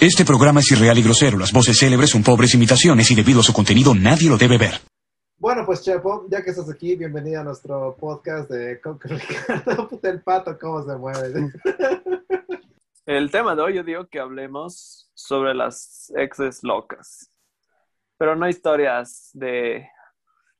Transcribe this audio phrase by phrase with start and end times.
[0.00, 1.36] Este programa es irreal y grosero.
[1.38, 4.74] Las voces célebres son pobres imitaciones y debido a su contenido nadie lo debe ver.
[5.38, 9.88] Bueno, pues Chepo, ya que estás aquí, bienvenido a nuestro podcast de Coco Ricardo.
[9.88, 11.52] Puta, el pato, cómo se mueve.
[13.06, 17.32] El tema de hoy yo digo que hablemos sobre las exes locas.
[18.18, 19.88] Pero no historias de,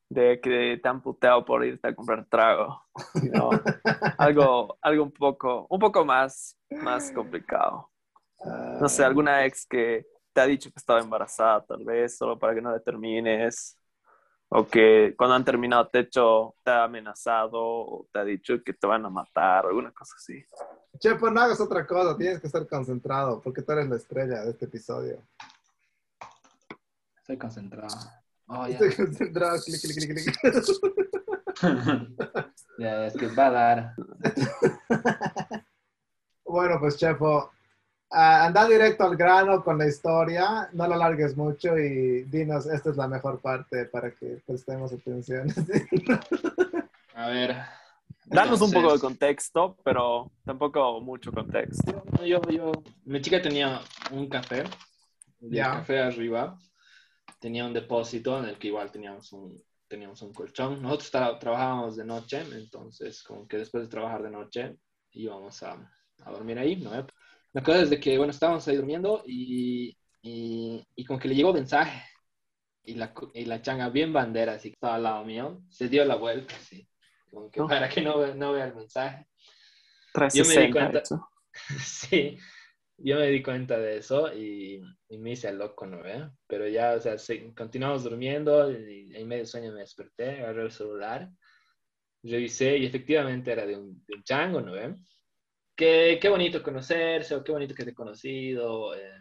[0.08, 2.82] de que te han puteado por irte a comprar trago.
[3.12, 3.50] sino
[4.18, 7.88] algo, algo un poco, un poco más, más complicado.
[8.44, 12.54] No sé, alguna ex que te ha dicho que estaba embarazada, tal vez, solo para
[12.54, 13.76] que no le termines.
[14.50, 18.72] O que cuando han terminado te, hecho, te ha amenazado o te ha dicho que
[18.72, 20.42] te van a matar o alguna cosa así.
[20.98, 24.50] Chepo, no hagas otra cosa, tienes que estar concentrado porque tú eres la estrella de
[24.50, 25.22] este episodio.
[27.18, 27.94] Estoy concentrado.
[28.46, 28.78] Oh, ya.
[28.78, 30.58] Estoy concentrado, clic, clic, clic, clic.
[32.78, 33.94] ya, es que va a dar.
[36.50, 37.57] Bueno, pues Chepo, ah,
[38.10, 42.96] anda directo al grano con la historia, no la largues mucho y dinos, esta es
[42.96, 45.48] la mejor parte para que prestemos atención.
[47.14, 47.56] A ver.
[48.24, 52.02] Danos un poco de contexto, pero tampoco mucho contexto.
[52.24, 52.72] Yo, yo,
[53.04, 54.64] mi chica tenía un café,
[55.40, 56.58] el café arriba
[57.40, 60.82] tenía un depósito en el que igual teníamos un, teníamos un colchón.
[60.82, 64.76] Nosotros tra- trabajábamos de noche, entonces como que después de trabajar de noche
[65.12, 65.72] íbamos a,
[66.24, 67.06] a dormir ahí, ¿no?
[67.52, 71.34] La cosa es de que, bueno, estábamos ahí durmiendo y, y, y como que le
[71.34, 72.02] llegó mensaje
[72.84, 76.04] y la, y la changa bien bandera, así que estaba al lado mío, se dio
[76.04, 76.88] la vuelta, así,
[77.30, 77.66] como que No.
[77.66, 79.26] para que no, no vea el mensaje.
[80.32, 80.60] Yo me 360.
[80.60, 80.98] di cuenta.
[81.00, 81.28] hecho.
[81.84, 82.38] Sí,
[82.98, 86.30] yo me di cuenta de eso y, y me hice loco, ¿no ve?
[86.46, 90.70] Pero ya, o sea, sí, continuamos durmiendo y en medio sueño me desperté, agarré el
[90.72, 91.28] celular,
[92.22, 94.94] revisé y efectivamente era de un, de un chango, ¿no ve?
[95.78, 99.12] Qué, qué bonito conocerse, o qué bonito que te he conocido, eh,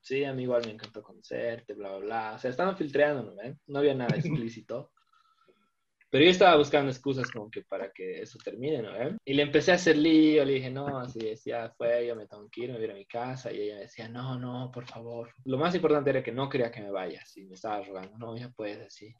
[0.00, 2.32] sí, a mí igual me encantó conocerte, bla, bla, bla.
[2.34, 3.58] O sea, estaban filtreando, ¿no ve?
[3.68, 4.90] No había nada explícito.
[6.10, 8.90] Pero yo estaba buscando excusas como que para que eso termine, ¿no?
[8.90, 9.16] ve?
[9.24, 12.48] Y le empecé a hacer lío, le dije, no, así decía, fue, yo me tengo
[12.50, 13.52] que ir, me voy a ir a mi casa.
[13.52, 15.32] Y ella me decía, no, no, por favor.
[15.44, 17.36] Lo más importante era que no quería que me vayas.
[17.36, 19.14] Y me estaba rogando, no, ya puedes, así.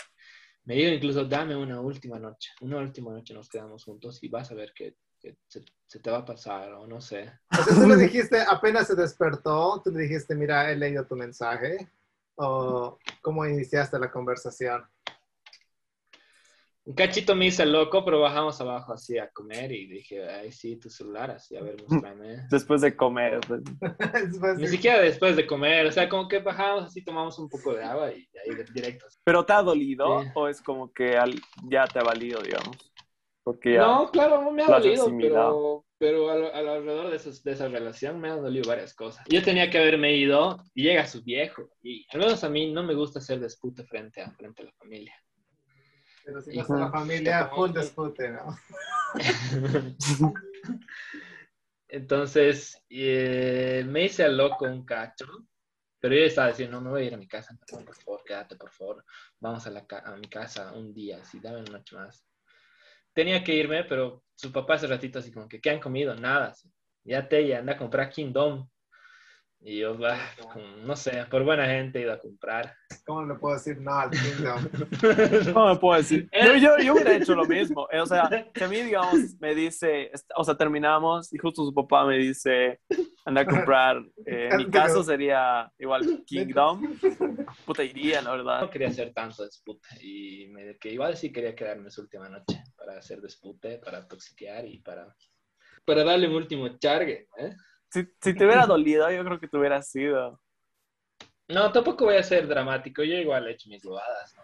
[0.65, 2.51] Me dijo incluso, dame una última noche.
[2.63, 6.11] Una última noche nos quedamos juntos y vas a ver que, que se, se te
[6.11, 7.31] va a pasar, o no sé.
[7.53, 11.15] O sea, tú le dijiste, apenas se despertó, tú le dijiste, mira, he leído tu
[11.17, 11.91] mensaje,
[12.37, 14.83] o cómo iniciaste la conversación.
[16.85, 20.77] Un cachito me hice loco, pero bajamos abajo así a comer y dije, ay, sí,
[20.77, 22.47] tu celular, así, a ver, muéstrame.
[22.51, 23.39] Después de comer.
[23.47, 23.61] pues.
[24.31, 27.49] Después Ni de- siquiera después de comer, o sea, como que bajamos así, tomamos un
[27.51, 29.07] poco de agua y ahí directo.
[29.23, 30.29] ¿Pero te ha dolido Sí.
[30.35, 32.90] o es como que al- ya te ha valido, digamos?
[33.43, 33.81] Porque ya...
[33.87, 37.69] No, claro, no me ha dolido, pero, pero al- al- alrededor de, esos- de esa
[37.69, 39.25] relación me han dolido varias cosas.
[39.29, 41.71] Yo tenía que haberme ido y llega su viejo.
[41.83, 44.73] Y al menos a mí no me gusta hacer dispute frente a, frente a la
[44.73, 45.15] familia.
[46.25, 48.57] Pero si no está la familia, full dispute, ¿no?
[51.89, 55.27] Entonces, eh, me hice al loco un cacho,
[55.99, 58.23] pero yo estaba diciendo, no me voy a ir a mi casa, no, por favor,
[58.25, 59.05] quédate, por favor,
[59.41, 62.25] vamos a, la ca- a mi casa un día, así, dame una noche más.
[63.15, 66.15] Tenía que irme, pero su papá hace ratito así como que, ¿qué han comido?
[66.15, 66.69] Nada, así.
[67.05, 68.69] ya te, ya anda a comprar Kingdom.
[69.63, 72.75] Y yo, bah, como, no sé, por buena gente he ido a comprar.
[73.05, 74.69] ¿Cómo le puedo decir no al Kingdom?
[75.55, 76.31] No me puedo decir.
[76.33, 77.87] Yo, yo, yo hubiera hecho lo mismo.
[77.93, 81.75] Eh, O sea, que a mí, digamos, me dice, o sea, terminamos y justo su
[81.75, 82.81] papá me dice,
[83.27, 83.99] anda a comprar.
[84.25, 86.99] eh, en mi caso sería igual Kingdom.
[87.67, 88.61] Puta, iría, la verdad.
[88.63, 92.63] no quería hacer tanto dispute y me, que igual sí quería quedarme su última noche
[92.91, 95.15] para hacer dispute, para toxiquear y para,
[95.85, 97.29] para darle un último chargue.
[97.39, 97.55] ¿eh?
[97.89, 100.41] Si, si te hubiera dolido, yo creo que te hubiera sido.
[101.47, 104.35] No, tampoco voy a ser dramático, yo igual he hecho mis bobadas.
[104.35, 104.43] ¿no?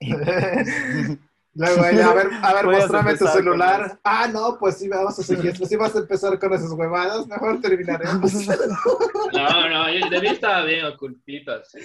[1.54, 3.98] Luego ella, a ver, a ver, mostrame tu celular.
[4.04, 5.56] Ah, no, pues sí, vamos a seguir.
[5.56, 8.32] Pues sí vas a empezar con esas huevadas, mejor terminaremos.
[9.32, 11.78] No, no, yo de mí estaba bien ocultito, así.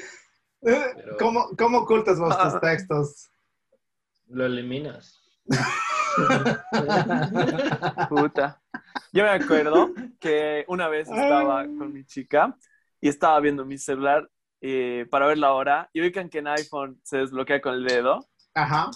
[0.62, 2.52] Pero- ¿Cómo, ¿Cómo ocultas vos Ah.
[2.52, 3.30] tus textos?
[4.28, 5.21] Lo eliminas.
[8.10, 8.62] Puta.
[9.14, 12.56] Yo me acuerdo que una vez estaba con mi chica
[13.00, 14.30] y estaba viendo mi celular
[14.62, 18.28] eh, para ver la hora y ubican que en iPhone se desbloquea con el dedo.
[18.54, 18.92] Ajá.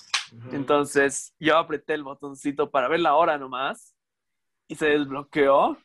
[0.52, 3.96] Entonces yo apreté el botoncito para ver la hora nomás
[4.68, 5.78] y se desbloqueó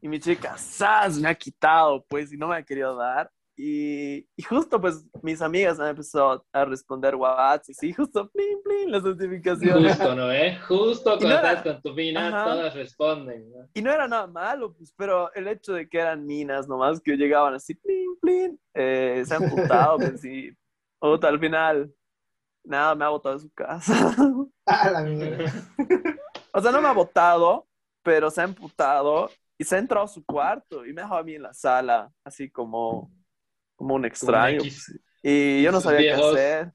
[0.00, 1.18] y mi chica, ¡zas!
[1.18, 3.30] Me ha quitado, pues, y no me ha querido dar.
[3.56, 8.62] Y, y justo pues mis amigas han empezado a responder WhatsApp, y sí, justo, plin,
[8.62, 9.96] plin, las notificaciones.
[9.96, 10.30] Justo, ¿no?
[10.30, 10.58] ¿Eh?
[10.68, 12.44] Justo Y cuando no era- estás con tu mina, Ajá.
[12.52, 13.50] todas responden.
[13.50, 13.68] ¿no?
[13.74, 17.16] Y no era nada malo, pues, pero el hecho de que eran minas nomás, que
[17.16, 20.50] llegaban así, plin, plin, eh, se han putado, pues sí.
[20.98, 21.92] Puta, al final,
[22.64, 23.94] nada, me ha botado de su casa.
[24.68, 25.52] Ah, la mierda.
[26.52, 27.68] o sea, no me ha botado,
[28.02, 31.20] pero se ha emputado y se ha entrado a su cuarto y me ha dejado
[31.20, 33.08] a mí en la sala, así como,
[33.76, 34.58] como un extraño.
[34.58, 34.98] Pues.
[35.22, 36.34] Y yo no Sus sabía viejos.
[36.34, 36.72] qué hacer.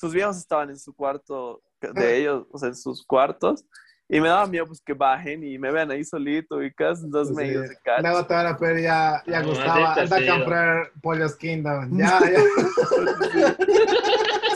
[0.00, 3.64] Sus viejos estaban en su cuarto de ellos, o sea, en sus cuartos.
[4.12, 7.28] Y me daba miedo pues que bajen y me vean ahí solito y casi dos
[7.28, 7.34] Sí.
[7.34, 8.26] medios de Luego cacho.
[8.26, 10.34] te van a pedir ya, ya No, Gustavo, maldita anda a sea.
[10.34, 11.96] comprar Pollos Kingdom.
[11.96, 13.56] Ya, ya.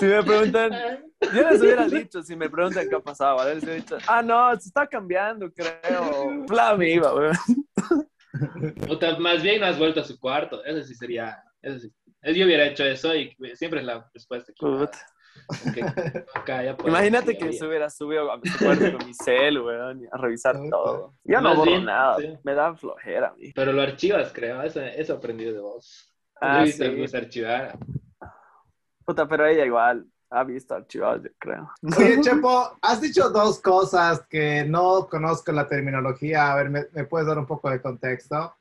[0.01, 0.73] Si me preguntan,
[1.21, 3.55] yo les hubiera dicho, si me preguntan qué ha pasado, ¿vale?
[3.55, 6.45] Les hubiera dicho, ah, no, se está cambiando, creo.
[6.49, 7.31] Bla, me iba, güey.
[8.89, 10.65] O tal- más bien no has vuelto a su cuarto.
[10.65, 11.43] Eso sí sería.
[11.65, 11.93] Eso sí.
[12.23, 14.53] Yo hubiera hecho eso y siempre es la respuesta.
[14.59, 14.91] puedes,
[16.87, 21.15] Imagínate que se hubiera subido a mi cuarto con mi cel, weón, a revisar todo.
[21.25, 22.39] Yo no borro bien, nada, sí.
[22.43, 23.53] me da flojera mí.
[23.53, 24.63] Pero lo archivas, creo.
[24.63, 26.11] Eso, eso aprendí de vos.
[26.41, 26.79] Ah, sí.
[26.79, 27.79] que se archivar.
[29.05, 31.71] Puta, pero ella igual ha visto archivados, yo creo.
[31.97, 36.53] Oye, Chepo, has dicho dos cosas que no conozco la terminología.
[36.53, 38.55] A ver, ¿me, me puedes dar un poco de contexto?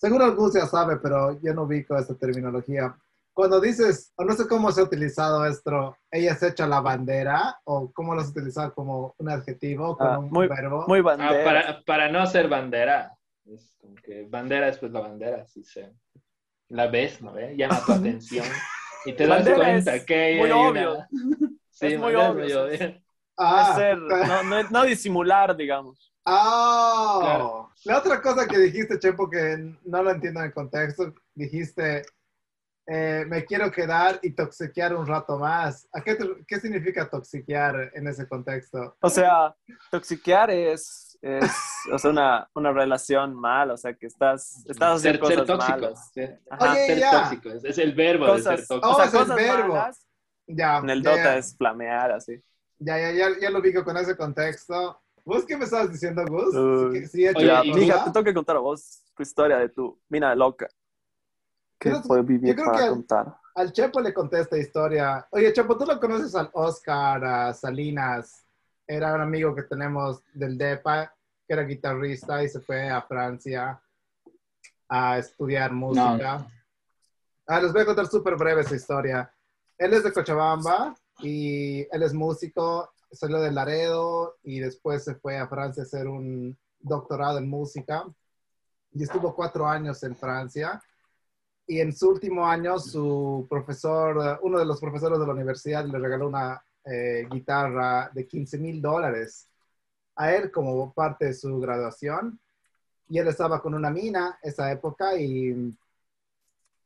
[0.00, 2.96] Seguro algún ya sabe, pero yo no ubico esta terminología.
[3.34, 7.58] Cuando dices, o no sé cómo se ha utilizado esto, ella se echa la bandera,
[7.64, 10.84] o cómo lo has utilizado como un adjetivo, como Ah, un muy- verbo.
[10.88, 11.44] Muy Ah, bandera.
[11.44, 13.12] para, para no ser bandera.
[13.44, 15.92] Es como que bandera es pues la bandera, si se
[16.68, 17.54] la ves, ¿no ve?
[17.56, 18.46] Llama tu atención
[19.04, 21.06] y te das cuenta es que hay muy una- obvio.
[21.70, 22.54] Sí, Es muy obvio, muy sí.
[22.56, 23.00] obvio.
[23.36, 26.09] Ah, Es ser, no, no, no disimular, digamos.
[26.24, 27.70] Ah, Claro.
[27.84, 32.02] la otra cosa que dijiste, Chepo, que no lo entiendo en el contexto, dijiste,
[32.86, 35.88] eh, me quiero quedar y toxiquear un rato más.
[35.92, 38.96] ¿A qué, qué significa toxiquear en ese contexto?
[39.00, 39.54] O sea,
[39.90, 41.50] toxiquear es, es
[41.92, 45.46] o sea, una, una relación mal, o sea, que estás, estás ser, haciendo ser cosas
[45.46, 45.78] tóxico.
[45.80, 46.10] malas.
[46.12, 46.22] sí.
[46.50, 46.72] Ajá.
[46.72, 47.10] Oye, ser ya.
[47.12, 47.48] tóxico.
[47.50, 48.88] Es, es el verbo de Cosas, ser tóxico.
[48.90, 49.68] o sea, Oh, es el cosas verbo.
[49.74, 50.06] malas,
[50.48, 52.42] Ya, en el ya, Dota es flamear, así.
[52.78, 55.00] ya, ya, ya, ya lo ubico con ese contexto.
[55.24, 56.54] ¿Vos qué me estabas diciendo, Gus?
[56.54, 57.00] Uy.
[57.00, 59.68] Sí, sí, he Oye, y mija, te tengo que contar a vos tu historia de
[59.68, 60.68] tu mina loca.
[61.78, 63.36] Que yo vivir creo para que- contar.
[63.54, 65.26] Al Chepo le conté esta historia.
[65.30, 68.44] Oye, Chepo, ¿tú lo conoces al Oscar a Salinas?
[68.86, 71.12] Era un amigo que tenemos del DEPA,
[71.46, 73.80] que era guitarrista y se fue a Francia
[74.88, 76.46] a estudiar música.
[77.46, 79.32] Ah, les voy a contar súper breve esa historia.
[79.76, 85.38] Él es de Cochabamba y él es músico, salió de Laredo y después se fue
[85.38, 88.04] a Francia a hacer un doctorado en música
[88.92, 90.80] y estuvo cuatro años en Francia.
[91.66, 95.98] Y en su último año, su profesor, uno de los profesores de la universidad le
[95.98, 99.48] regaló una eh, guitarra de 15 mil dólares
[100.16, 102.40] a él como parte de su graduación.
[103.08, 105.76] Y él estaba con una mina esa época y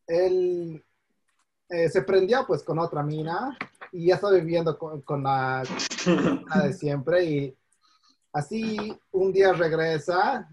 [0.07, 0.85] él
[1.69, 3.57] eh, se prendió pues con otra mina
[3.95, 5.63] y ya estaba viviendo con, con la,
[6.55, 7.57] la de siempre y
[8.33, 10.49] así un día regresa,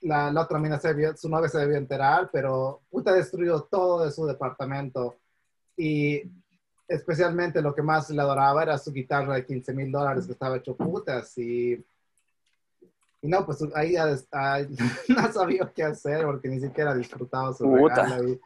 [0.00, 4.04] la, la otra mina se debió- su novia se debió enterar, pero puta destruyó todo
[4.04, 5.16] de su departamento
[5.76, 6.22] y
[6.88, 10.56] especialmente lo que más le adoraba era su guitarra de 15 mil dólares que estaba
[10.56, 14.66] hecho putas y, y no, pues ahí ya ahí
[15.08, 18.02] no sabía qué hacer porque ni siquiera disfrutaba su Puta.
[18.04, 18.40] regalo y-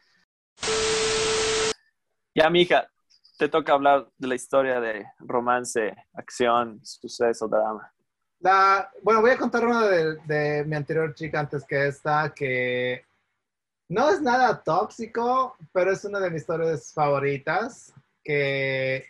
[2.34, 2.90] Ya, mija,
[3.38, 7.92] te toca hablar de la historia de romance, acción, suceso, drama.
[8.40, 13.04] La, bueno, voy a contar una de, de mi anterior chica antes que esta, que
[13.88, 19.04] no es nada tóxico, pero es una de mis historias favoritas, que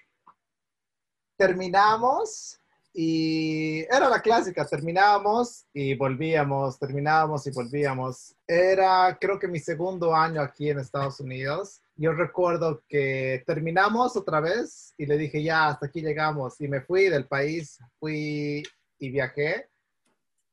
[1.36, 2.60] terminamos
[2.92, 8.34] y era la clásica, terminábamos y volvíamos, terminábamos y volvíamos.
[8.46, 11.82] Era creo que mi segundo año aquí en Estados Unidos.
[11.98, 16.60] Yo recuerdo que terminamos otra vez y le dije, ya, hasta aquí llegamos.
[16.60, 18.62] Y me fui del país, fui
[18.98, 19.70] y viajé.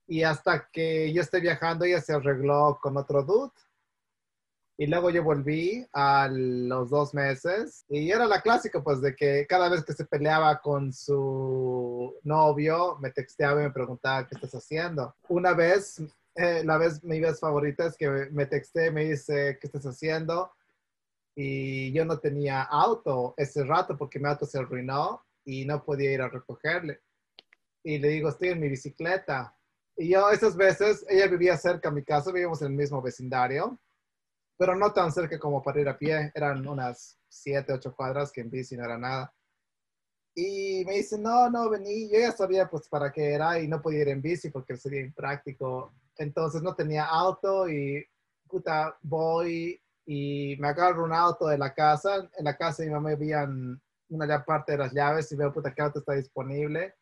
[0.07, 3.51] Y hasta que yo esté viajando, ella se arregló con otro dude.
[4.77, 7.85] Y luego yo volví a los dos meses.
[7.89, 12.97] Y era la clásica, pues, de que cada vez que se peleaba con su novio,
[13.01, 15.13] me texteaba y me preguntaba, ¿qué estás haciendo?
[15.27, 16.01] Una vez,
[16.35, 20.51] eh, la vez, mi vez favorita es que me texté, me dice, ¿qué estás haciendo?
[21.35, 26.11] Y yo no tenía auto ese rato porque mi auto se arruinó y no podía
[26.11, 27.01] ir a recogerle
[27.83, 29.55] y le digo, estoy en mi bicicleta.
[29.97, 33.79] Y yo esas veces, ella vivía cerca de mi casa, vivíamos en el mismo vecindario,
[34.57, 36.31] pero no tan cerca como para ir a pie.
[36.33, 39.33] Eran unas 7, 8 cuadras que en bici no era nada.
[40.35, 42.09] Y me dice, no, no, vení.
[42.09, 45.01] Yo ya sabía pues para qué era y no podía ir en bici porque sería
[45.01, 45.93] impráctico.
[46.17, 48.03] Entonces no tenía auto y
[48.47, 52.29] puta, voy y me agarro un auto de la casa.
[52.37, 55.73] En la casa de mi mamá habían una parte de las llaves y veo, puta,
[55.73, 56.95] qué auto está disponible.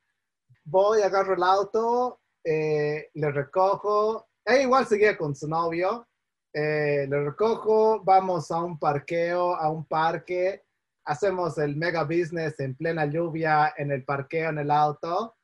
[0.63, 4.27] Voy, agarro el auto, eh, le recojo.
[4.45, 6.07] E igual seguía con su novio.
[6.53, 10.63] Eh, le recojo, vamos a un parqueo, a un parque.
[11.05, 15.35] Hacemos el mega business en plena lluvia, en el parqueo, en el auto.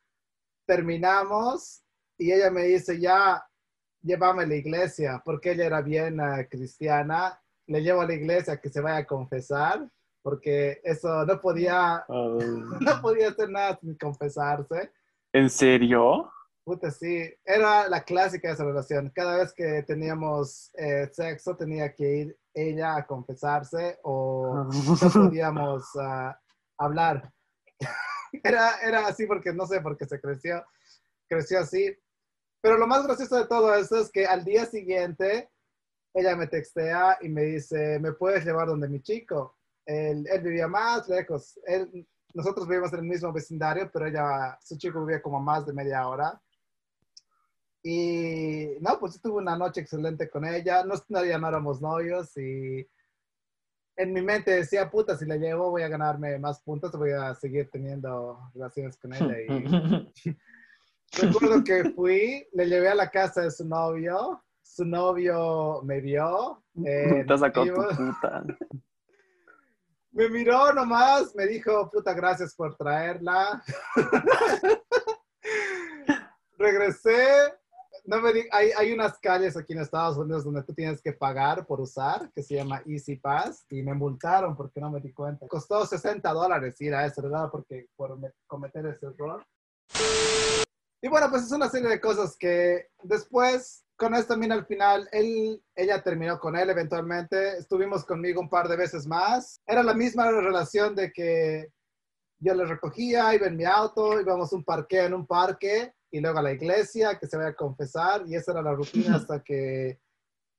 [0.66, 1.82] Terminamos
[2.18, 3.44] y ella me dice, ya,
[4.02, 7.40] llévame a la iglesia, porque ella era bien eh, cristiana.
[7.68, 9.88] Le llevo a la iglesia que se vaya a confesar,
[10.22, 14.90] porque eso no podía, no podía hacer nada sin confesarse.
[15.32, 16.30] ¿En serio?
[16.64, 19.10] Puta, sí, era la clásica de esa relación.
[19.14, 25.84] Cada vez que teníamos eh, sexo tenía que ir ella a confesarse o no podíamos
[25.98, 26.38] ah,
[26.76, 27.32] hablar.
[28.44, 30.62] era, era así porque, no sé, porque se creció,
[31.26, 31.96] creció así.
[32.60, 35.48] Pero lo más gracioso de todo esto es que al día siguiente
[36.14, 39.56] ella me textea y me dice, ¿me puedes llevar donde mi chico?
[39.84, 41.58] Él, él vivía más lejos.
[41.66, 45.72] Él, nosotros vivíamos en el mismo vecindario, pero ella, su chico vivía como más de
[45.72, 46.40] media hora.
[47.82, 50.84] Y no, pues tuve una noche excelente con ella.
[50.84, 52.86] No, no, ya no éramos novios y
[53.98, 57.34] en mi mente decía, puta, si la llevo voy a ganarme más puntos, voy a
[57.34, 59.40] seguir teniendo relaciones con ella.
[59.40, 59.46] Y
[61.22, 66.62] recuerdo que fui, le llevé a la casa de su novio, su novio me vio.
[66.84, 68.44] Eh, Te sacó tu puta.
[70.10, 73.62] Me miró nomás, me dijo, puta, gracias por traerla.
[76.58, 77.54] Regresé,
[78.04, 81.12] no me di- hay, hay unas calles aquí en Estados Unidos donde tú tienes que
[81.12, 85.12] pagar por usar, que se llama Easy Pass, y me multaron porque no me di
[85.12, 85.46] cuenta.
[85.46, 87.48] Costó 60 dólares ir a eso, ¿verdad?
[87.52, 89.46] Porque por me- cometer ese error.
[91.00, 95.08] Y bueno, pues es una serie de cosas que después, con esto también al final,
[95.10, 99.60] él, ella terminó con él eventualmente, estuvimos conmigo un par de veces más.
[99.66, 101.72] Era la misma relación de que
[102.38, 106.20] yo le recogía, iba en mi auto, íbamos a un parque en un parque y
[106.20, 109.42] luego a la iglesia que se vaya a confesar y esa era la rutina hasta
[109.42, 109.98] que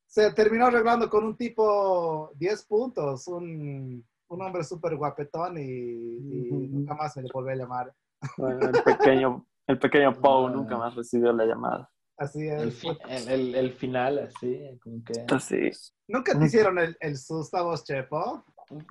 [0.06, 6.68] se terminó arreglando con un tipo 10 puntos, un, un hombre súper guapetón y, y
[6.68, 7.94] nunca más me le volví a llamar.
[8.36, 11.90] Bueno, el pequeño, el pequeño Pau nunca más recibió la llamada.
[12.20, 12.60] Así es.
[12.62, 15.24] El, fi- el, el- el final, así, como que...
[15.34, 15.70] Así.
[16.06, 18.44] ¿Nunca te hicieron el, el susto a vos, Chepo?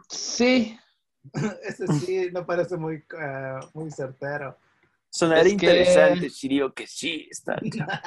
[0.10, 0.76] Sí,
[1.64, 4.58] Ese sí no parece muy, eh, muy certero.
[5.12, 8.02] Sonaría Es que- interesante si digo que sí, está claro.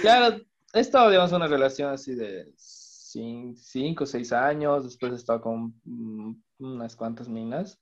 [0.00, 0.36] claro,
[0.72, 5.42] he estado, digamos, en una relación así de 5 o 6 años, después he estado
[5.42, 7.80] con mm, unas cuantas minas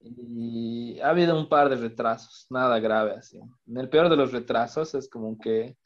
[0.00, 3.38] y ha habido un par de retrasos, nada grave así.
[3.66, 5.76] En el peor de los retrasos es como que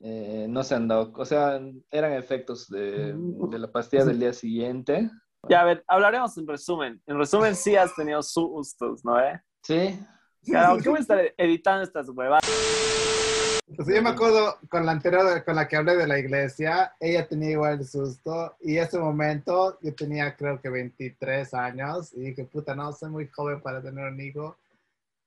[0.00, 4.32] eh, no se han dado, o sea, eran efectos de, de la pastilla del día
[4.32, 5.10] siguiente.
[5.48, 7.02] Ya, a ver, hablaremos en resumen.
[7.06, 9.20] En resumen, sí has tenido sustos, ¿no?
[9.20, 9.40] Eh?
[9.62, 9.98] Sí,
[10.44, 12.42] Claro, ¿qué voy a estar editando estas huevas?
[13.76, 17.26] Pues yo me acuerdo con la anterior, con la que hablé de la iglesia, ella
[17.26, 22.44] tenía igual el susto y ese momento yo tenía creo que 23 años y dije,
[22.44, 24.56] puta, no, soy muy joven para tener un hijo.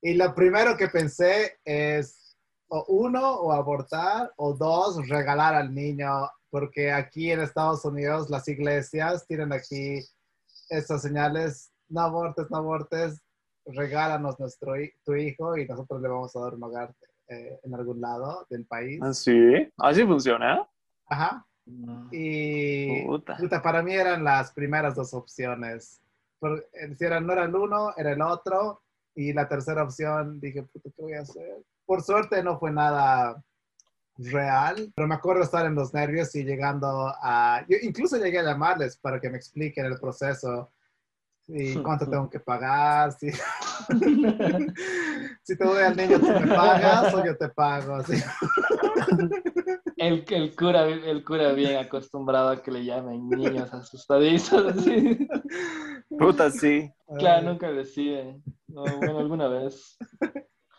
[0.00, 2.36] Y lo primero que pensé es,
[2.68, 8.48] o uno, o abortar, o dos, regalar al niño, porque aquí en Estados Unidos las
[8.48, 10.00] iglesias tienen aquí
[10.70, 13.20] estas señales, no abortes, no abortes,
[13.66, 14.72] regálanos nuestro,
[15.04, 16.64] tu hijo y nosotros le vamos a dar un
[17.28, 19.00] eh, en algún lado del país.
[19.02, 20.66] Así, así funciona.
[21.06, 21.46] Ajá.
[21.66, 22.08] Mm.
[22.12, 23.36] Y Puta.
[23.36, 26.00] puta, para mí eran las primeras dos opciones.
[26.38, 28.82] Por- eh, si era, no era el uno, era el otro.
[29.14, 31.56] Y la tercera opción dije, puta, ¿qué voy a hacer?
[31.84, 33.42] Por suerte no fue nada
[34.16, 37.64] real, pero me acuerdo estar en los nervios y llegando a...
[37.68, 40.70] Yo incluso llegué a llamarles para que me expliquen el proceso
[41.48, 43.30] y cuánto tengo que pagar, si,
[45.42, 47.94] si te doy al niño tú me pagas o yo te pago.
[47.96, 48.14] así.
[50.00, 54.66] El, el, cura, el cura bien acostumbrado a que le llamen niños asustadizos.
[54.76, 55.26] así.
[56.16, 56.88] Puta, sí.
[57.18, 58.40] Claro, nunca deciden.
[58.68, 59.98] No, bueno, alguna vez.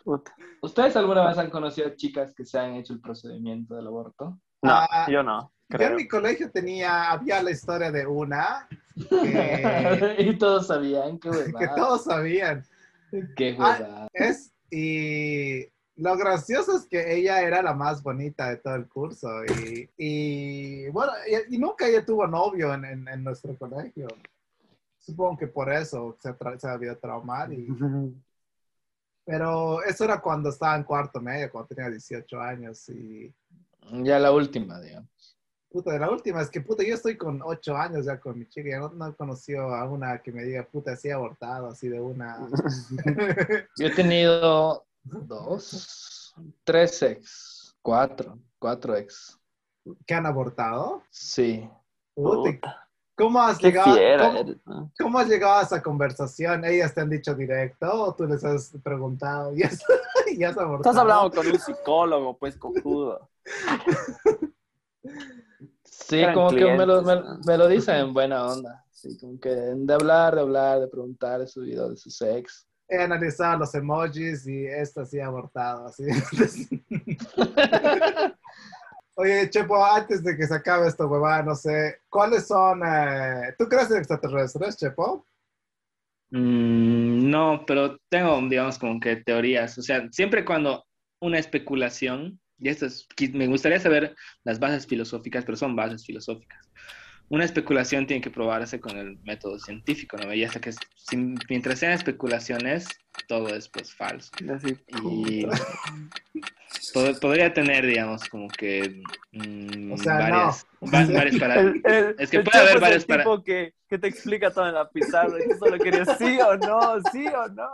[0.04, 0.34] Puta.
[0.62, 4.38] ¿Ustedes alguna vez han conocido chicas que se han hecho el procedimiento del aborto?
[4.62, 5.52] No, Ah, yo no.
[5.68, 5.90] Yo Creo.
[5.90, 8.66] en mi colegio tenía, había la historia de una
[9.08, 11.74] que, y todos sabían, qué que huevada.
[11.74, 12.64] todos sabían.
[13.36, 14.08] Qué Ah, huevada.
[14.12, 15.66] Es, y
[15.96, 20.88] Lo gracioso es que ella era la más bonita de todo el curso y, y,
[20.90, 21.12] bueno,
[21.50, 24.06] y, y nunca ella tuvo novio en, en, en nuestro colegio.
[24.98, 27.52] Supongo que por eso se, tra- se había traumado.
[27.52, 27.66] Y,
[29.24, 32.88] pero eso era cuando estaba en cuarto medio, cuando tenía 18 años.
[32.88, 33.32] Y
[34.02, 35.08] Ya la última, digamos.
[35.70, 38.46] Puta, de la última es que puta, yo estoy con 8 años ya con mi
[38.48, 38.70] chica.
[38.70, 42.00] Ya no, no he conocido a una que me diga puta, así abortado, así de
[42.00, 42.48] una.
[43.76, 46.34] Yo he tenido dos,
[46.64, 49.38] tres ex, cuatro, cuatro ex.
[50.06, 51.02] ¿Que han abortado?
[51.10, 51.68] Sí.
[52.14, 53.94] Puta, Puta, ¿Cómo has llegado?
[53.94, 54.92] fiera ¿cómo- eres, ¿no?
[54.98, 56.64] ¿Cómo has llegado a esa conversación?
[56.64, 59.52] ¿Ellas te han dicho directo o tú les has preguntado?
[59.56, 59.82] ¿Y has,
[60.26, 60.90] y has abortado?
[60.90, 63.28] Estás hablando con un psicólogo, pues, cojudo.
[66.08, 68.84] Sí, Eran como que me lo, me, lo dicen en buena onda.
[68.90, 72.66] Sí, como que de hablar, de hablar, de preguntar de su vida, de sus ex.
[72.88, 75.86] He analizado los emojis y esto sí ha abortado.
[75.86, 76.04] Así.
[79.14, 82.80] Oye, Chepo, antes de que se acabe esto, huevada, no sé, ¿cuáles son...
[82.84, 85.26] eh, ¿Tú crees en extraterrestres, Chepo?
[86.30, 89.76] Mm, no, pero tengo, digamos, como que teorías.
[89.78, 90.84] O sea, siempre cuando
[91.20, 94.14] una especulación, y esto es, me gustaría saber
[94.44, 96.70] las bases filosóficas, pero son bases filosóficas.
[97.28, 100.34] Una especulación tiene que probarse con el método científico, ¿no?
[100.34, 102.88] Y hasta que, sin- mientras sean especulaciones,
[103.28, 104.30] todo es pues falso.
[104.54, 105.46] Así, Y
[106.94, 109.02] pod- podría tener, digamos, como que
[109.32, 110.90] mm, O sea, varias, no.
[110.90, 111.60] va- varias para...
[111.60, 114.68] El- el- Es que el puede haber el para- tipo que, que te explica todo
[114.68, 117.68] en la pizarra y tú solo querías sí o no, sí o no.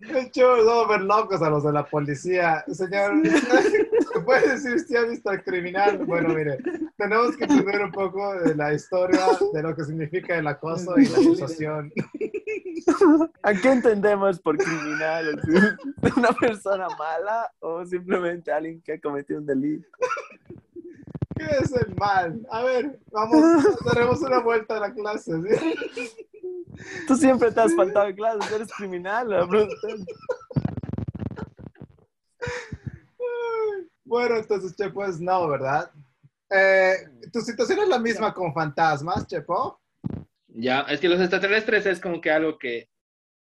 [0.00, 2.64] El vamos a ver locos a los de la policía.
[2.72, 3.14] Señor,
[4.14, 5.98] ¿me puede decir si ha visto al criminal?
[5.98, 6.58] Bueno, mire,
[6.96, 9.20] tenemos que entender un poco de la historia,
[9.52, 11.92] de lo que significa el acoso y la acusación.
[13.42, 15.40] ¿A qué entendemos por criminal?
[16.16, 19.88] ¿Una persona mala o simplemente alguien que ha cometido un delito?
[21.36, 22.46] ¿Qué es el mal?
[22.50, 25.32] A ver, vamos, daremos una vuelta a la clase.
[25.40, 26.26] ¿sí?
[27.06, 29.48] Tú siempre te has faltado en clases, eres criminal.
[34.04, 35.90] Bueno, entonces, Chepo, es no, ¿verdad?
[36.50, 36.94] Eh,
[37.30, 39.77] ¿Tu situación es la misma con fantasmas, Chepo?
[40.60, 42.88] Ya, es que los extraterrestres es como que algo que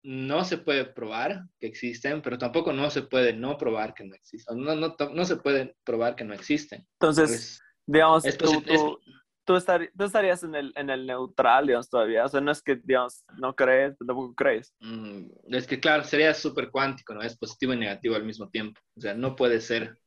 [0.03, 4.15] no se puede probar que existen, pero tampoco no se puede no probar que no
[4.15, 4.61] existen.
[4.63, 6.85] No, no, no se puede probar que no existen.
[6.93, 8.99] Entonces, Pues, digamos, es tú, es- tú,
[9.45, 12.25] tú estar- tú estarías en el, en el neutral, digamos, todavía.
[12.25, 14.73] O sea, no es que, digamos, no crees, pero tampoco crees.
[14.81, 17.21] mm, es que, claro, sería súper cuántico, ¿no?
[17.21, 18.79] Es positivo y negativo al mismo tiempo.
[18.97, 19.97] O sea, no puede ser.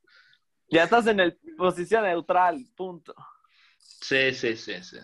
[0.70, 3.14] Ya estás en el posición neutral, punto.
[3.78, 4.98] Sí, sí, sí, sí.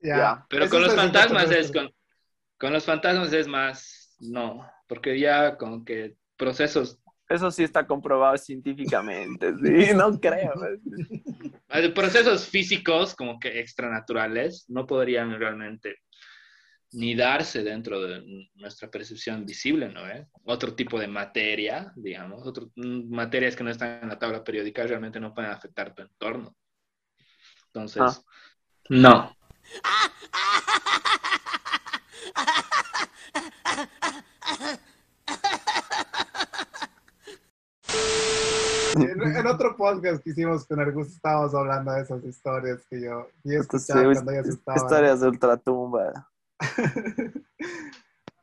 [0.00, 0.46] Ya.
[0.48, 1.90] Pero Eso con los fantasmas es con,
[2.58, 8.36] con los fantasmas es más, no, porque ya con que procesos Eso sí está comprobado
[8.36, 10.52] científicamente, sí, no creo.
[11.94, 15.96] Procesos físicos como que extranaturales no podrían realmente
[16.92, 20.08] ni darse dentro de nuestra percepción visible, ¿no?
[20.08, 20.26] eh?
[20.44, 24.86] Otro tipo de materia, digamos, otro, mm, materias que no están en la tabla periódica
[24.86, 26.56] realmente no pueden afectar tu entorno.
[27.66, 28.22] Entonces, Ah.
[28.88, 29.37] no.
[38.96, 43.28] En, en otro podcast que hicimos con Argus estábamos hablando de esas historias que yo
[43.44, 44.82] y Entonces, escuchaba cuando ellas estaban.
[44.82, 46.30] historias de ultratumba.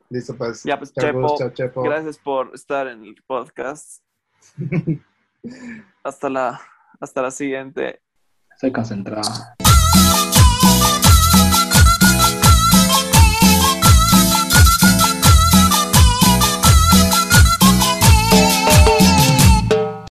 [0.08, 0.62] Listo, pues.
[0.62, 1.82] Ya, pues, chao, Chepo.
[1.82, 4.02] Gracias por estar en el podcast.
[6.02, 6.60] Hasta la,
[7.00, 8.00] hasta la siguiente.
[8.52, 9.30] Estoy concentrado.